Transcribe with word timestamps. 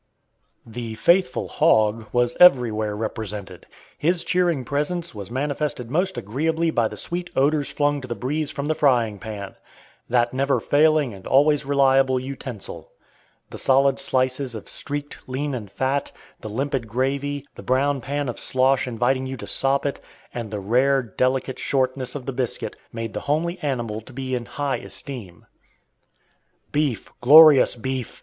The 0.65 0.95
faithful 0.95 1.47
hog 1.47 2.07
was 2.11 2.35
everywhere 2.39 2.95
represented. 2.95 3.67
His 3.99 4.23
cheering 4.23 4.65
presence 4.65 5.13
was 5.13 5.29
manifested 5.29 5.91
most 5.91 6.17
agreeably 6.17 6.71
by 6.71 6.87
the 6.87 6.97
sweet 6.97 7.29
odors 7.35 7.69
flung 7.71 8.01
to 8.01 8.07
the 8.07 8.15
breeze 8.15 8.49
from 8.49 8.65
the 8.65 8.73
frying 8.73 9.19
pan, 9.19 9.57
that 10.09 10.33
never 10.33 10.59
failing 10.59 11.13
and 11.13 11.27
always 11.27 11.67
reliable 11.67 12.19
utensil. 12.19 12.89
The 13.51 13.59
solid 13.59 13.99
slices 13.99 14.55
of 14.55 14.67
streaked 14.67 15.29
lean 15.29 15.53
and 15.53 15.69
fat, 15.69 16.11
the 16.39 16.49
limpid 16.49 16.87
gravy, 16.87 17.45
the 17.53 17.61
brown 17.61 18.01
pan 18.01 18.27
of 18.27 18.39
slosh 18.39 18.87
inviting 18.87 19.27
you 19.27 19.37
to 19.37 19.45
sop 19.45 19.85
it, 19.85 19.99
and 20.33 20.49
the 20.49 20.59
rare, 20.59 21.03
delicate 21.03 21.59
shortness 21.59 22.15
of 22.15 22.25
the 22.25 22.33
biscuit, 22.33 22.75
made 22.91 23.13
the 23.13 23.19
homely 23.29 23.59
animal 23.59 24.01
to 24.01 24.13
be 24.13 24.33
in 24.33 24.45
high 24.47 24.77
esteem. 24.77 25.45
Beef, 26.71 27.13
glorious 27.21 27.75
beef! 27.75 28.19